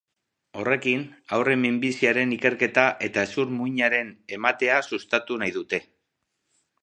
[0.61, 1.01] Horrekin,
[1.35, 5.83] haurren minbiziaren ikerketa eta hezur-muinaren ematea sustatu nahi dute.